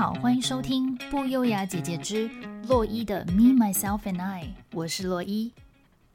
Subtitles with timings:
[0.00, 2.26] 好，欢迎收听不优雅姐姐之
[2.68, 5.52] 洛伊的 Me Myself and I，我是洛伊。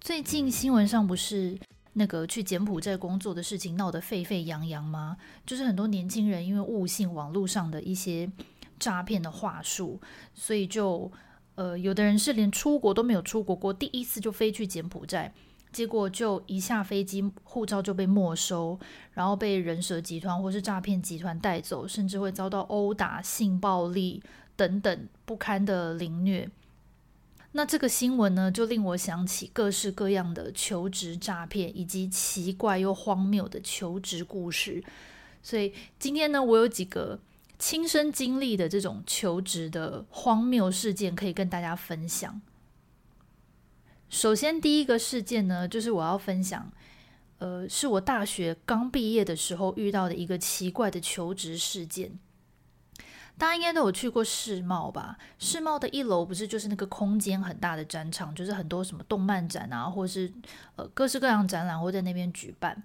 [0.01, 1.55] 最近新闻上不是
[1.93, 5.17] 那个去柬埔寨工作的事情闹得沸沸扬扬吗？
[5.45, 8.27] 就是很多年轻人因为误信网络上的一些
[8.79, 10.01] 诈骗的话术，
[10.33, 11.11] 所以就
[11.53, 15.31] 呃，有的人是连出国都没有出国过，第一次就飞去柬埔寨。
[15.75, 18.79] 结果就一下飞机，护照就被没收，
[19.11, 24.23] 然后被人蛇集团或是诈骗集团带走，甚至会遭到殴打、性暴力
[24.55, 26.49] 等等不堪的凌虐。
[27.51, 34.81] 那这个新闻呢，就令我想起各式各样的求职诈骗，以及奇怪又荒谬的求职故事。
[35.43, 37.19] 所以今天呢，我有几个
[37.59, 42.39] 亲身经历的这种求职的荒谬事件，可以跟大家分享。
[44.15, 46.71] 首先，第一个事件呢，就是我要分享，
[47.39, 52.17] 呃，是我大学刚毕业的时候遇到的一个奇怪的求职事件。
[53.37, 55.17] 大家应该都有去过世贸吧？
[55.37, 60.31] 世贸的一楼不是就是那个空间很大的展场，就是很多什么动漫展啊，或是
[60.77, 62.81] 呃各式各样展览会在那边举办。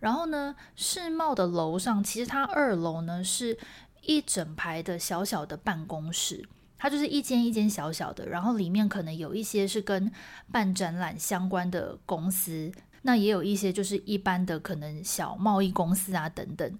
[0.00, 3.58] 然后呢，世贸的楼上其实它二楼呢是
[4.00, 6.48] 一整排的小小的办公室。
[6.78, 10.10] 它就是一间一间小小的，然后里面可能有一些是跟
[10.52, 12.70] 办展览相关的公司，
[13.02, 16.78] 那也有一些就是一般的可能小贸易公司啊等等。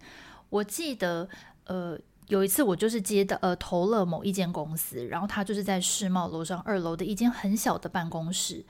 [0.50, 1.28] 我记得，
[1.64, 8.64] 呃，有一次我就是接的呃投了某一间公司，然后它就是在世贸楼上二楼的一间很小的办公室，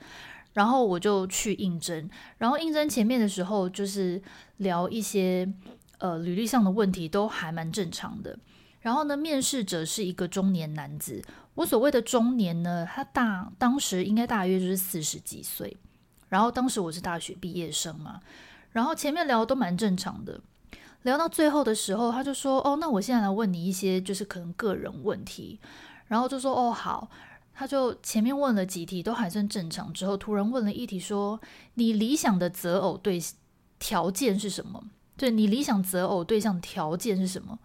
[0.53, 4.21] 然后我就去应征，然后应征前面的时候就是
[4.57, 5.47] 聊一些
[5.99, 8.39] 呃履历上的问题，都还蛮正常的。
[8.87, 11.21] 然后呢，面试者是一个中年男子。
[11.55, 15.75] 我所谓的中年呢，他大当时应该大约就是四十几岁。
[16.29, 18.21] 然后当时我是大学毕业生嘛，
[18.71, 20.39] 然后前面聊的都蛮正常的。
[21.01, 25.59] 聊到最后的时候，他就说：“哦，那我现在来问你一些就是可能个人问题。”
[26.07, 27.11] 然后就说：“哦，好。”
[27.53, 31.41] 他就前面问了几题都还算正常，之后突然问了一题说
[31.75, 33.21] ：“你理想的择偶对
[33.79, 34.81] 条件是什么？
[35.17, 37.59] 对，你理想择偶对象条件是什么？”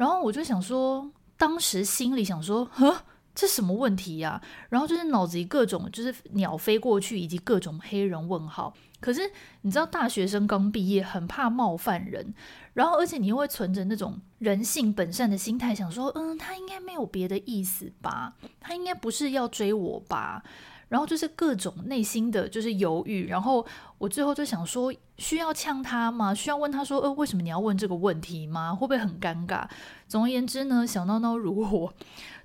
[0.00, 3.02] 然后我就想说，当时心里想说，呵，
[3.34, 4.40] 这什么问题呀？
[4.70, 8.72] 然后就是脑子里各种就是鸟飞过去，以及各种黑人问号。
[8.98, 9.20] 可是
[9.60, 12.32] 你知道，大学生刚毕业，很怕冒犯人，
[12.72, 18.32] 然后而且你又会存着那种人性本善的心态，想说，嗯，他应该没有别的意思吧？
[18.58, 20.42] 他应该不是要追我吧？
[20.90, 23.64] 然后就是各种内心的就是犹豫，然后
[23.96, 26.34] 我最后就想说，需要呛他吗？
[26.34, 28.74] 需要问他说，呃，为什么你要问这个问题吗？
[28.74, 29.64] 会不会很尴尬？
[30.08, 31.94] 总而言之呢，小闹闹如火，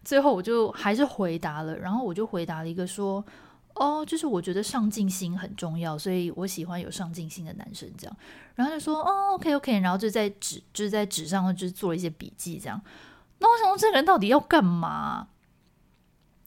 [0.04, 3.26] 最后我就还是回答了，然后我就回答了一个说，
[3.74, 8.16] 哦，就是我觉得上进心很重要，所以我喜欢有上进心的男生这样。
[8.54, 12.80] 然后就说，哦，OK OK，然后就在纸就是在纸上就是做了一些笔记这样。
[13.40, 15.30] 那我想说，这个人到底要干嘛？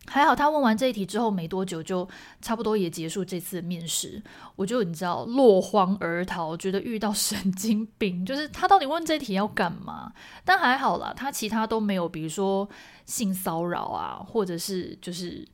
[0.09, 2.09] 还好，他问完这一题之后没多久，就
[2.41, 4.23] 差不多也结束这次的面试。
[4.57, 10.13] 我就你知道落荒而逃，觉得遇到神经病， 就是他到底问这题要干嘛？
[10.45, 12.67] 但还好啦，他其他都没有，比如说
[13.05, 15.47] 性骚扰啊，或者是就是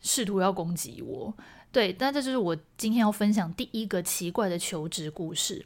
[0.00, 1.32] 试图要攻击我。
[1.70, 5.64] 对，但这就是我今天要分享第一个奇怪的求职故事。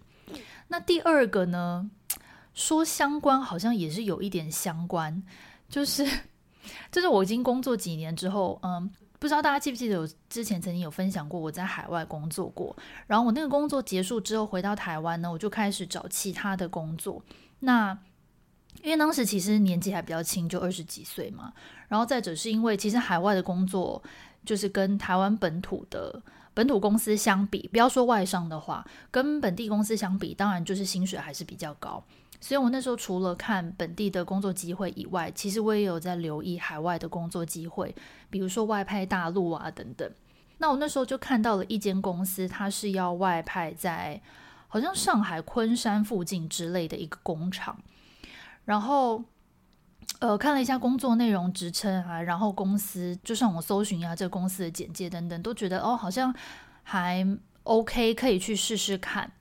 [0.67, 1.89] 那第二个呢，
[2.53, 5.23] 说相关好像也是有一点相关，
[5.69, 6.05] 就是。
[6.91, 12.77] 就是我已经工作几年之后，嗯，不知道大家记不记得，我之前曾经有分享过我在海外工作过。
[13.07, 17.23] 然后我那个工作结束之后回到台湾呢，我就开始找其他的工作。
[17.61, 17.99] 那
[18.83, 21.53] 因为当时其实年纪还比较轻，就二十几岁嘛。
[21.89, 24.03] 然后再者是因为其实海外的工作
[24.45, 26.23] 就是跟台湾本土的
[26.55, 32.05] 本土公司相比，不要说外商的话，跟本地公司相比，当然就是薪水还是比较高。
[32.41, 37.95] 所以我那时候除了看本地的工作机会以外，其实我也有在留意海外的工作机会，
[38.31, 40.11] 比如说外派大陆啊等等。
[40.59, 44.21] 那我那时候就看到了一间公司，它是要外派在
[44.67, 47.81] 好像上海昆山附近之类的一个工厂。
[48.65, 49.25] 然后，
[50.19, 56.35] 呃，看了一下工作内容、职称啊，然后公司就上网搜寻啊，这个公司的简介等等，都觉得哦，好像
[56.83, 57.27] 还
[57.63, 59.33] OK，可以去试试看。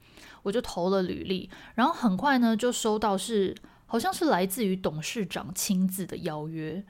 [0.47, 3.53] 我就投了履历，然后很快呢就收到是
[3.85, 6.81] 好像是来自于董事长亲自的邀约，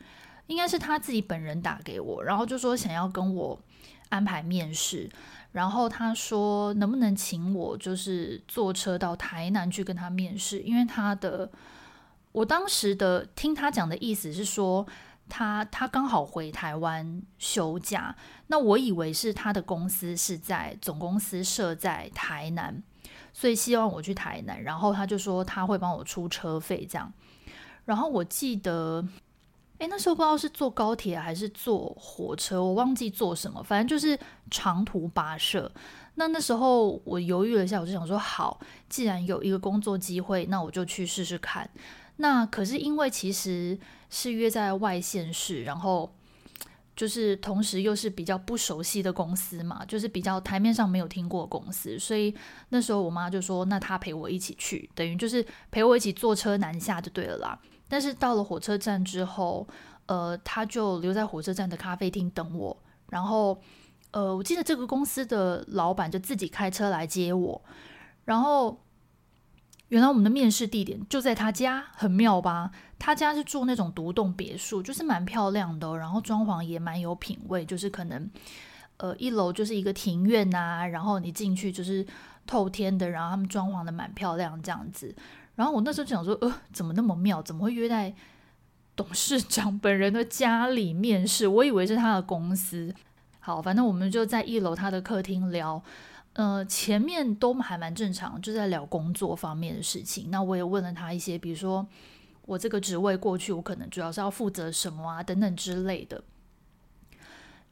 [0.45, 3.59] 应该是他自己本人打给我，然后就说想要跟我
[4.09, 5.09] 安排面试，
[5.53, 11.49] 然后他说能不能请我就是坐车到台南去跟他面试，因为他的
[12.33, 14.85] 我当时的听他讲的意思是说
[15.27, 18.15] 他他刚好回台湾休假，
[18.47, 22.83] 那我以为是他的公司是在总公司设在台南。
[23.39, 27.13] 所以希望我去台南，然后他就说他会帮我出车费这样，
[27.85, 29.07] 然后我记得，
[29.77, 34.19] 哎，那时候不知道是坐高铁还是坐火车，我忘记坐什么，反正就是
[34.49, 35.71] 长途跋涉。
[36.15, 41.69] 那那时候我犹豫了一下，我就想说，好，既然有一个工作机会，那我就去试试看。
[42.15, 43.77] 那可是因为其实
[44.09, 46.11] 是约在外县市，然后
[46.97, 52.35] 就是同时又是比较不熟悉的公司嘛，就是比较台面上没有听过公司，所以
[52.69, 57.57] 那时候我妈就说，那她陪我一起去，等于就是陪我一起坐车南下就对了啦。
[57.87, 59.67] 但是到了火车站之后，
[60.07, 62.75] 呃，她就留在火车站的咖啡厅等我，
[63.11, 63.61] 然后
[64.09, 67.63] 呃，我记得这个公司的老板就自己开车来接我，
[68.25, 68.81] 然后。
[69.89, 72.71] 原来我们的面试地点就在他家，很妙吧？
[72.99, 78.29] 他家是住那种独栋别墅，就是蛮漂亮的，然后装潢也蛮有品味，就是可能
[78.97, 82.05] 呃一楼就是一个庭院呐，然后你进去就是
[82.45, 85.15] 透天的，然后他们装潢的蛮漂亮这样子。
[85.55, 87.41] 然后我那时候就想说，呃，怎么那么妙？
[87.41, 88.13] 怎么会约在
[88.95, 91.47] 董事长本人的家里面试？
[91.47, 92.93] 我以为是他的公司。
[93.39, 95.81] 好，反正我们就在一楼他的客厅聊。
[96.33, 100.29] 呃，前面都还蛮正常，就在聊工作方面的事情。
[100.29, 101.87] 那我也问了他一些，比如说
[102.47, 106.23] 我这个职位过去，我可能主要是要负责什么啊，等等之类的。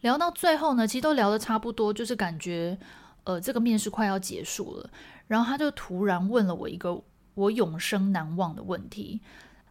[0.01, 2.77] 聊到最后呢，其实都聊得差不多，就是感觉
[3.23, 4.89] 呃这个面试快要结束了。
[5.27, 7.01] 然后他就突然问了我一个
[7.33, 9.19] 我永生难忘的问题，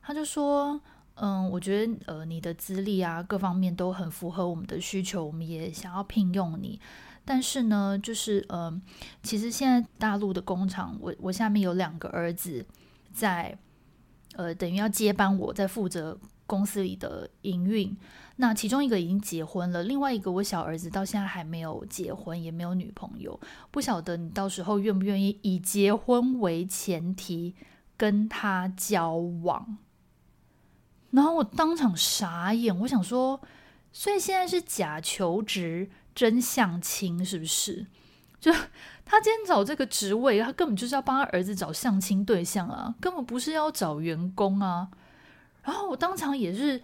[0.03, 0.81] 他就说
[1.15, 6.81] ：“嗯，我觉得呃你的资历啊各方面都很符合我们的需求，我们也想要聘用你。”
[7.25, 8.81] 但是呢，就是呃，
[9.23, 12.67] 其实现在大陆的工厂，我我下面有两个儿子
[13.13, 13.57] 在，
[14.37, 17.97] 呃，等于要接班我在负责公司里的营运。
[18.37, 23.39] 那其中一个已经结婚了，另外一个我小儿子到现在还没有结婚，也没有女朋友。
[23.71, 27.55] 不晓得你到时候愿不愿意以结婚为前提
[27.97, 29.79] 跟他交往？
[31.11, 33.41] 然后我当场傻眼，我想说，
[33.93, 35.91] 所以现在是假求职。
[36.15, 37.87] 真相亲是不是？
[38.45, 38.53] 就
[39.07, 44.91] 他今天找这个职位，他根本就是要帮他儿子找相亲对象啊，根本不是要找员工啊。
[45.63, 46.83] 然后我当场也是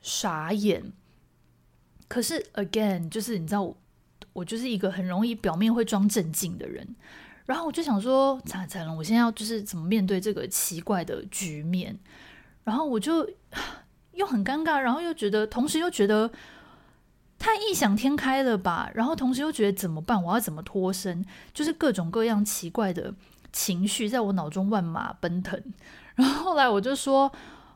[0.00, 0.92] 傻眼。
[2.06, 3.76] 可是 again，就是你知道我，
[4.32, 6.94] 我就是一个很容易表面会装镇静的人。
[7.46, 11.98] 然后我就想说，惨惨了，我现在要就是怎么面对这个奇怪的局面？
[12.62, 13.28] 然后我就
[14.14, 16.30] 又很尴尬，然后又觉得，同时又觉得。
[17.42, 18.88] 太异想天开了吧！
[18.94, 20.22] 然后同时又觉得怎么办？
[20.22, 21.24] 我要怎么脱身？
[21.52, 23.12] 就是各种各样奇怪的
[23.52, 25.60] 情绪在我脑中万马奔腾。
[26.14, 27.32] 然后后来我就说：“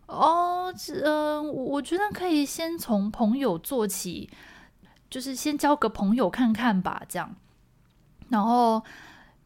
[0.07, 0.73] 哦，
[1.03, 4.31] 嗯、我觉得可以先从朋友做起，
[5.11, 7.35] 就是先交个朋友看看吧。”这样。
[8.29, 8.81] 然后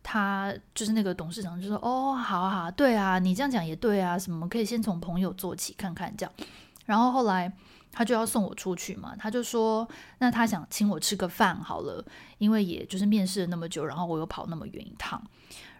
[0.02, 6.32] 他就是那个董事长就说：“哦，好，好，对啊，你这样讲也对啊，什么可以先从朋友做起看看这样。”
[6.84, 7.50] 然后后来。
[7.92, 9.86] 他就要送我出去嘛，他就说，
[10.18, 12.04] 那他想请我吃个饭好了，
[12.38, 15.20] 因为也就是面试了那么久，然后我又跑那么远一趟，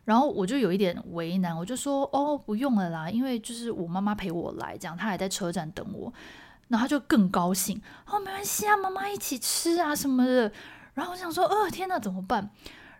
[0.05, 6.13] 然后我就有一点为难，我就说哦，不用了啦，因为就是我妈妈陪我来，这样他还在车站等我，
[6.67, 10.51] 然后他就更高兴，哦，没关系啊，妈妈一起吃啊什么的，
[10.95, 12.51] 然后我想说，哦，天哪，怎么办？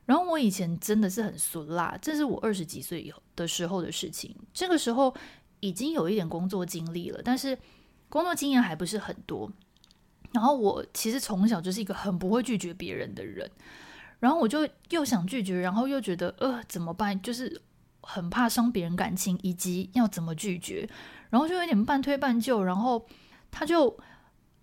[0.07, 5.13] 然后我以前真的是很俗辣，这是我二十几岁以后的时候的事情，这个时候
[5.59, 7.59] 已经有一点工作经历了，但是。
[8.11, 9.51] 工作经验还不是很多，
[10.33, 13.51] 然后我其实从小就是一个很不会拒绝别人的人，
[14.19, 17.23] 然后我就又想拒绝，然后又觉得呃怎么办？
[17.23, 17.63] 就是
[18.03, 20.89] 很怕伤别人感情，以及要怎么拒绝，
[21.31, 22.65] 然后就有点半推半就。
[22.65, 23.07] 然后
[23.51, 23.97] 他就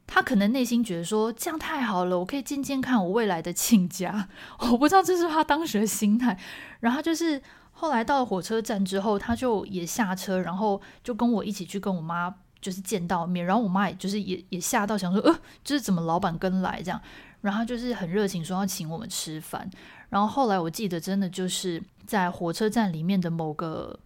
[0.06, 4.28] 他可能内心觉得说这样太好了，我可以见见看我未来的亲家。
[4.60, 6.38] 我不知道这是他当时的心态。
[6.82, 12.36] 然后就是后来到了火车站之后，他就也下车，然后就跟我一起去跟我妈。
[12.68, 15.34] 就是见到面，然后我妈也就是也也吓到，想说呃，
[15.64, 17.02] 就是怎么老板跟来这样，
[17.40, 19.72] 然后就是很热情说要请我们吃饭，
[20.10, 23.98] 然后后来我记得真的就是在火车站里面的某个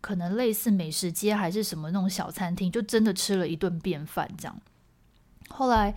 [0.00, 4.56] 可能类似美食街还是什么那种小餐厅，就真的吃了一顿便饭这样。
[5.48, 5.92] 后来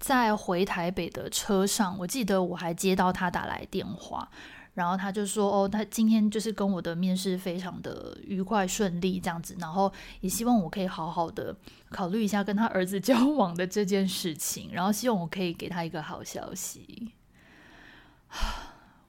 [0.00, 4.28] 在回台北的车上，我记得我还接到他打来电话。
[4.74, 11.56] 然后他就说：“哦，他今天就是跟我的面试非常的愉快顺利这样子，然后也希望我可以好好的
[11.90, 17.12] 考虑一下跟他儿子 交往的这件事情，然后希望我可以给他一个好消息。”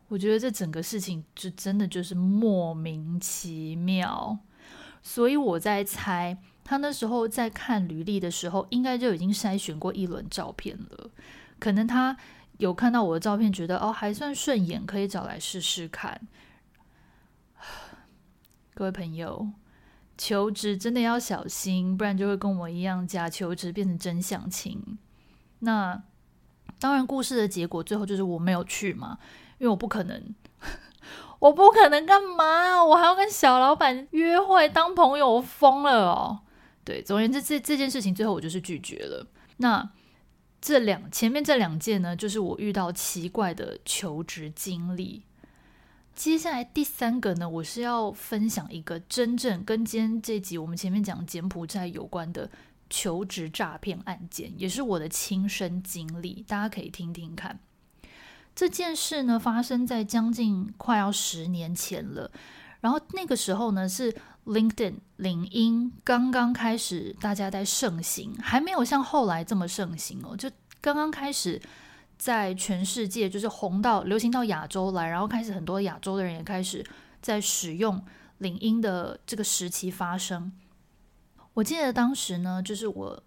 [0.09, 4.37] 我觉得这整个事情就真的就是莫名其妙，
[5.01, 11.09] 所以我在猜他那时候在看履历的时候，应该就已经筛选过一轮照片了，
[11.59, 12.15] 可能他。
[12.57, 16.21] 有看到我的照片，觉得哦还算顺眼，可以找来试试看。
[18.73, 19.49] 各位朋友，
[20.17, 24.97] 求职真的要小心，不然就会跟我一样假求职变成真相亲。
[25.59, 26.03] 那
[26.79, 29.17] 当然，故事的结果最后就是我没有去嘛，
[29.57, 30.35] 因为我不可能，
[31.39, 32.83] 我不可能干嘛？
[32.83, 36.39] 我还要跟小老板约会当朋友，我疯了哦！
[36.83, 39.25] 对，总而言之，这这件事情最后我就是拒绝了。
[39.57, 39.89] 那
[40.65, 45.21] 这两前面这两件呢，就是我遇到奇怪的求职经历。
[46.15, 52.49] 接下来第三个呢，我是要分享一个真正跟今天这集我们前面讲柬埔寨有关的
[52.89, 57.59] 求职诈骗案件，也是我的亲身经历，大家可以听听看。
[58.55, 62.31] 这件事呢，发生在将近快要十年前了，
[62.85, 64.13] 然后那个时候呢，是
[64.45, 70.47] LinkedIn 领英刚刚开始，大家在盛行，还没有像后来这么盛行哦，就
[70.79, 71.59] 刚刚开始。
[72.17, 76.81] 在全世界就是红到流行到亚洲来，然后开始很多亚洲的人也开始
[77.21, 78.01] 在使用
[78.37, 80.49] 领英的这个时期发生。
[81.53, 83.21] 我记得当时呢，就是我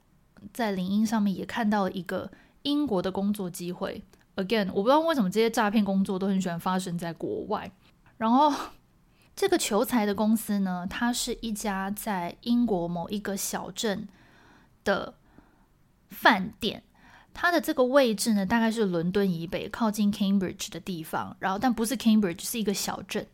[0.54, 2.30] 在领英上面也看到了一个
[2.62, 4.02] 英国的工作机会。
[4.36, 7.70] Again，我不知道为什么这些诈骗工作都很喜欢发生在国外。
[8.16, 8.50] 然后
[9.38, 14.08] 这个求财的公司呢，它是一家在英国某一个小镇
[14.82, 15.14] 的
[16.08, 16.82] 饭店。
[17.32, 21.36] 它的这个位置呢，大概是伦敦以北，靠近 Cambridge 的地方。
[21.38, 23.24] 然后，但不是 Cambridge，是一个小镇。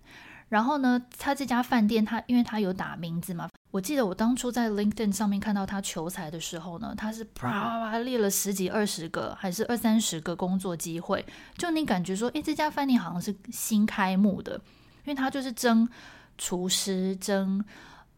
[0.51, 11.25] 然后呢，它这家饭店，它因为它有打名字嘛，我记得我当初在 LinkedIn 上面看到它求财的时候呢，它是啪啪啪列了十几、二十个，还是二三十个工作机会。
[11.57, 14.61] 就你感觉说，诶，这家饭店好像是新开幕的，
[15.05, 15.89] 因为它就是争
[16.37, 17.65] 厨师，争。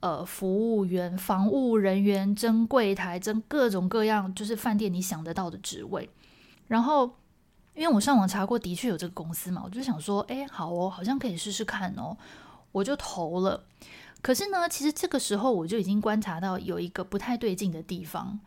[0.00, 6.08] 呃，服务员、房务人员、争柜台、争各种各样，就是饭店你想得到的职位。
[6.68, 7.16] 然后，
[7.74, 12.16] 因为我上网查过，的确有这个公司嘛，我就想说，哎，好哦，好像可以试试看哦，
[12.72, 13.64] 我就投了。
[14.20, 18.38] 可是呢，其实这个时候我就已经观察到有一个不太对劲的地方，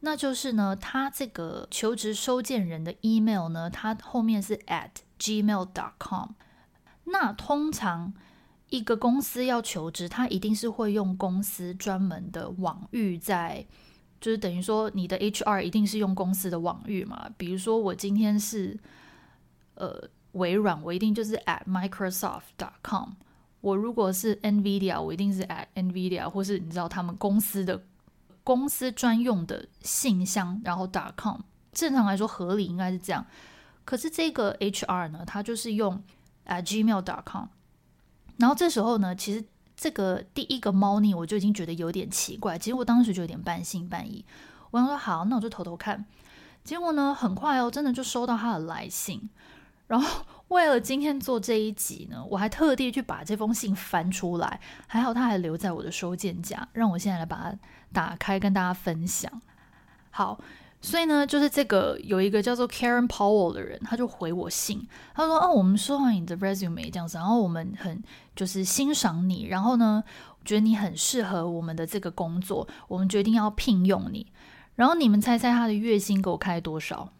[0.00, 6.28] 那就是呢，他这个求职收件人的 email 呢，他后面是 at gmail dot com
[7.12, 8.12] 那通常。
[8.72, 13.66] 一个公司要求职，他一定是会用公司专门的网域在，
[14.20, 17.28] 就是等于说你的 HR 一定是用公司的网域嘛。
[17.36, 18.78] 比如说我今天是
[19.74, 23.08] 呃微软，我一定就是 at Microsoft.com。
[23.60, 27.82] 我如果是 NVIDIA，我一定是 at NVIDIA，或是你知道他们公司的
[28.44, 31.40] 公司专用的信箱，然后 .com。
[31.72, 33.26] 正常来说合理应该是这样，
[33.84, 36.00] 可是这个 HR 呢，他就是用
[36.50, 37.46] 啊 Gmail.com。
[38.38, 39.44] 然后这时候呢，其实
[39.76, 42.58] 这个第一个猫腻我就已经觉得有点奇怪。
[42.58, 44.24] 其实我当时就有点半信半疑。
[44.72, 46.04] 我想说好，那我就偷偷看。
[46.64, 49.30] 结果呢，很快哦，真的就收到他的来信。
[49.86, 54.60] 然后 为了今天做这一集呢，我还特地去把这封信翻出来。
[54.88, 57.58] 还好他还留在我的收件夹，让我现在来把它
[57.92, 59.40] 打开跟大家分享。
[60.10, 60.40] 好。
[60.82, 68.02] 所以呢，就是这个有一个叫做 Karen Powell 的人，他就回我信，他说：“哦，我们收到你的 resume 这样子，然后我们很
[68.34, 70.02] 就是欣赏你，然后呢，
[70.42, 74.26] 觉得你很适合我们的这个工作，我们决定要聘用你。
[74.76, 77.12] 然后你们猜猜他的月薪给我开多少？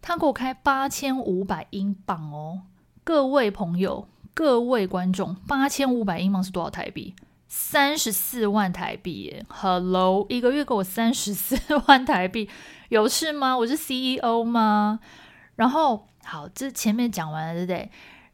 [0.00, 2.62] 他给我开八千五百英镑哦，
[3.04, 7.14] 各位朋友，各位观众，八千五百英镑是多少台币？”
[7.56, 11.56] 三十四万台币耶，Hello，一个月给我三十四
[11.86, 12.48] 万台币，
[12.88, 13.56] 有事吗？
[13.56, 14.98] 我是 CEO 吗？
[15.54, 17.88] 然后好，这前面讲完了，对不对？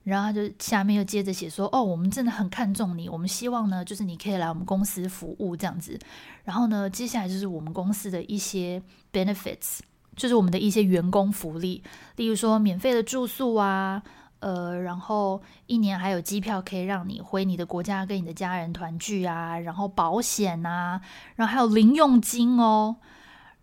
[0.04, 5.98] 然后他就下面又接着写说，哦，我们真的很看重你，我们希望呢，就是你可以来我们公司服务这样子。
[6.44, 9.80] 然后呢，接下来就是我们公司的一些 benefits，
[10.16, 11.82] 就是我们的一些员工福利，
[12.16, 14.02] 例如说免费的住宿啊。
[14.40, 21.00] 呃，然后一年还有机票可以让你回你的国家跟你的家人团聚啊，然后保险啊，
[21.36, 22.96] 然后还有零用金哦，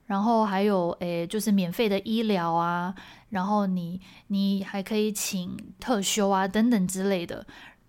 [0.06, 2.96] 然后还有诶，就是免费的医疗啊，
[3.30, 7.46] 然后你你还可以请特休啊等等之类的。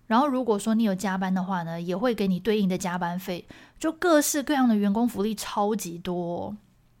[0.07, 6.57] 然后如果说你有加班的话呢，也会给你对应的加班费，就各式各样的员工福利超级多。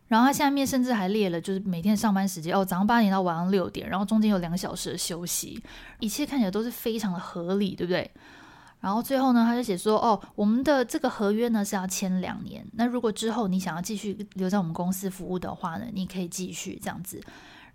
[0.09, 5.63] 然后他下面甚至还列了，就是每天上班时间哦，早上八点到晚上六点，然后中间有两个小时的休息，
[5.99, 8.09] 一切看起来都是非常的合理，对不对？
[8.81, 17.21] 然后最后呢，他就写说，哦，我们的这个合约呢是要签两年，那如果之后你想要继续留在我们公司服务的话呢，你可以继续这样子。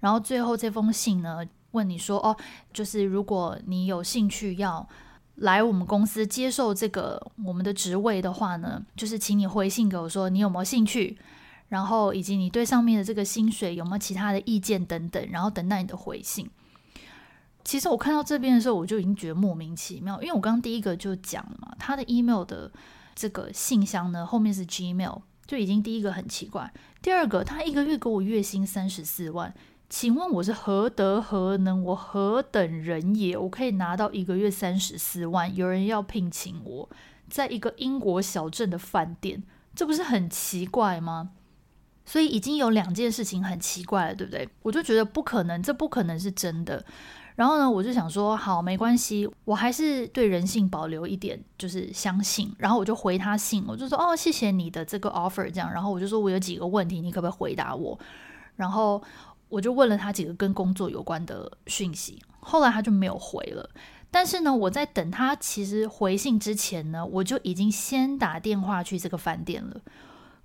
[0.01, 1.39] 然后最后这封信呢，
[1.71, 2.37] 问你说，哦，
[2.73, 4.89] 就是如果你有兴趣要
[5.37, 11.17] 来我们公司接受这个我们的职位的话呢，就是请你回信给我说你有没有兴趣。
[11.75, 16.49] 然后以及你对上面的这个薪水有没有其他的意见等等，然后等待你的回信。
[17.65, 22.71] 其实我看到这边的时候，我就已经觉得莫名其妙，因为我刚刚第一个就讲了嘛，他的 email 的
[23.17, 26.73] 这个信箱呢，后面是 Gmail，就已经第一个很奇怪。
[27.03, 29.53] 第二个，他一个月给我月薪三十四万，
[29.91, 31.83] 请问我是何德何能？
[31.83, 33.37] 我何等人也？
[33.37, 35.53] 我可以拿到一个月三十四万？
[35.57, 36.89] 有人要聘请我，
[37.29, 39.43] 在一个英国小镇的饭店，
[39.75, 41.31] 这不是很奇怪吗？
[42.05, 44.49] 所以已经有两件事情很奇怪了，对不对？
[44.63, 46.85] 我就觉得不可能，这不可能是真的。
[47.37, 52.55] 然后呢，我就想说，好，没关系，我还是对人性保留一点，就是相信。
[52.59, 55.73] 然后我就回他信，我就说，哦，谢谢你的这个 offer，这样。
[55.73, 57.99] 然后我就说我有几个问题，你可不可以回答我？
[58.55, 59.03] 然后
[59.49, 62.23] 我就问了他几个跟工作有关的讯息。
[62.39, 63.69] 后来他就没有回了。
[64.13, 69.81] 但是呢，我在等他其实回信之前呢，我就已经先打电话去这个饭店了。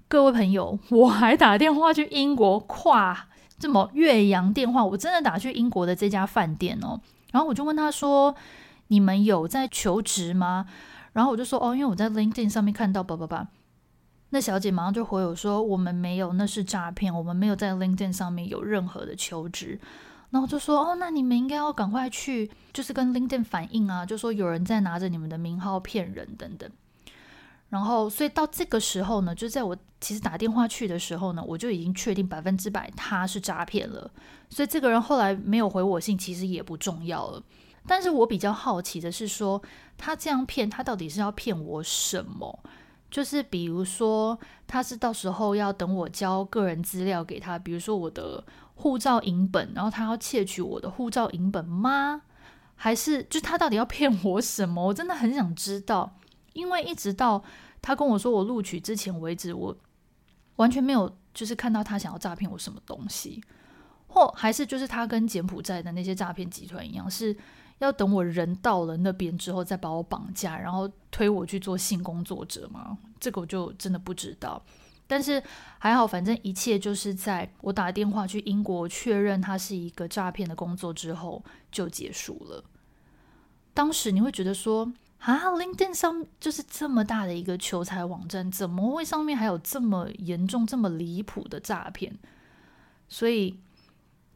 [0.09, 3.27] 各位朋友，我还打电话去英国跨
[3.59, 6.99] 这么越洋电话，我真的打去英国的这家饭店哦。
[7.31, 8.33] 然后我就问他说
[8.89, 10.65] ：“你们有在求职吗？”
[11.13, 13.49] 然后我就说：“哦，因为我在 LinkedIn 上面看到，叭叭叭。”
[14.31, 19.79] 那小姐马上就回我说：“我们没有，那是诈骗，我们没有在 LinkedIn 上面有任何的求职。”
[20.31, 26.67] 然后我就说：“哦，那你们应该要赶快去，就是跟 LinkedIn 反映啊，就说有人在拿着你们的名号骗人等等。”
[27.69, 34.09] 然后，所以到这个时候呢，就在我其实打电话去的时候呢，我就已经确定百分之百他是诈骗了。
[34.49, 37.43] 所以这个人后来没有回我信，其实也不重要了。
[37.85, 39.61] 但是我比较好奇的是说，
[39.97, 42.59] 他这样骗，他到底是要骗我什么？
[43.11, 48.43] 就是比如说，他是到时候要等我交个人资料给他，比如说我的
[48.75, 52.21] 护照影本，然后他要窃取我的护照影本吗？
[52.75, 54.87] 还是就他到底要骗我什么？
[54.87, 56.15] 我真的很想知道。
[56.59, 57.41] 因为一直到
[57.81, 59.75] 他跟我说我录取之前为止，我
[60.57, 63.41] 完全没有就是看到他想要诈骗我什么东西，
[64.07, 67.35] 或还是就是他跟柬埔寨的那些诈骗集团一样，是
[67.77, 72.97] 要等我人到了那边之后再把我绑架，然后推我去做性工作者吗？
[73.19, 74.61] 这个我就真的不知道。
[75.07, 75.41] 但是
[75.79, 82.63] 还好，反正一切就是在我打电话去英国确认他是一个诈骗的工作之后就结束了。
[83.73, 92.17] 当时你会觉得说，啊，LinkedIn 上就是这么大的一个求财网站，怎么会上面还有这么严重、这么离谱的诈骗？
[93.07, 93.59] 所以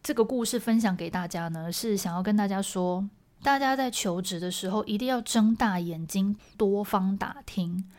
[0.02, 3.08] 这个故事分享给大家呢，是想要跟大家说，
[3.41, 7.89] 大家在求职的时候一定要睁大眼睛，多方打听。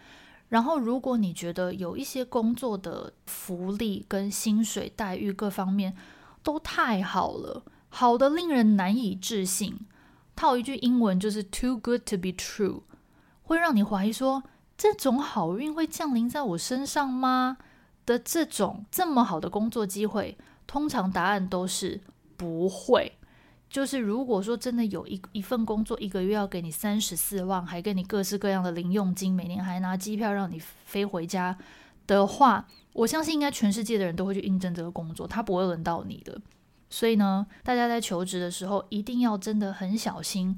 [0.51, 5.97] 然后，如果你觉得有一些工作的福利跟薪水待遇各方面
[6.43, 9.75] 都太好了，好的令人难以置信。
[10.37, 12.83] 套一句英文就是 “too good to be true”，
[13.43, 14.43] 会让你怀疑说，
[14.77, 17.57] 这种好运会降临在我身上吗？
[18.07, 22.01] 的这种这么好的工作机会，通常答案都是
[22.37, 23.13] 不会。
[23.71, 31.57] 就是如果说真的有一一份工作，一个月要给你三十四万，还给你各式各样的零用金，每年还拿机票让你飞回家
[32.07, 36.41] 的话，我相信应该全世界的人都会去应征这个工作，他不会轮到你的。
[36.91, 40.57] 所以呢，大家在求职的时候一定要真的很小心，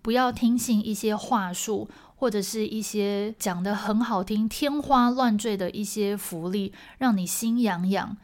[0.00, 8.16] 不要听信一些话术，或者是一些讲得很好听、天花乱坠的一些福利，让你心痒痒，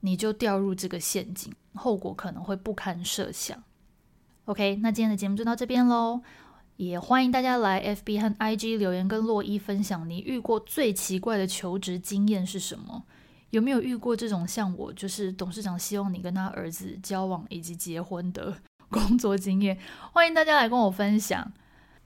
[0.00, 3.62] 你就掉入这个陷阱，后果可能会不堪设想。
[4.46, 6.20] OK，那今天的节目就到这边喽，
[6.76, 13.04] 也欢迎大家来 FB 和 IG 留言，跟洛伊分享你遇过最奇怪的求职经验是什么。
[13.54, 18.52] 有没有遇过这种像我，就是董事长希望你跟他儿子交往以及结婚的
[18.90, 19.78] 工作经验？
[20.12, 21.52] 欢迎大家来跟我分享。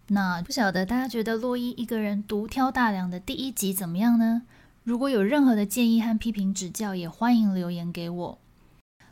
[0.09, 4.43] 那不晓得大家觉得洛伊一个人独挑大梁的第一集怎么样呢？
[4.85, 8.39] 如果有任何的建议和批评指教，也欢迎留言给我。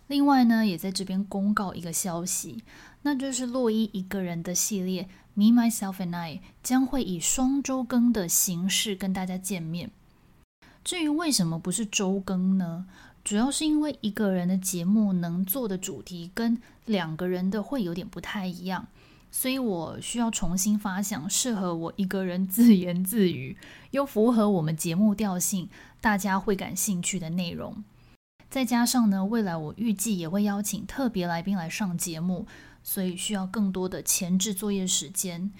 [0.06, 2.62] 另外呢，也在这边公告一个消息，
[3.00, 9.90] 那就是洛伊一个人的系列 Me, Myself and I 将会以双周更的形式跟大家见面。
[10.86, 12.86] 至于为什么不是周更呢？
[13.24, 18.86] 主要是因为一个人的节目能做的主题跟两个人的会有点不太一样，
[19.32, 23.56] 所以我需要重新发想适合我一个人自言自语
[23.90, 25.68] 又符合我们节目调性、
[26.00, 27.82] 大家会感兴趣的内容。
[28.48, 32.46] 再加上呢，未来我预计也会邀请特别来宾来上节目，
[32.84, 35.50] 所以需要更多的前置作业时间。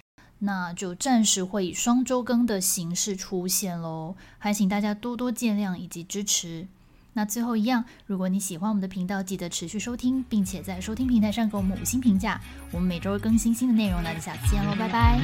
[0.41, 6.67] 那就暂时会以双周更的形式出现喽，还请大家多多见谅以及支持。
[7.15, 12.39] 那最后一样，如果你喜欢我们的频道，记得持续收听，并且在收听平台上给我们五星评价。
[12.73, 15.19] 我们每周更新新的内容，那就下次见喽，拜拜。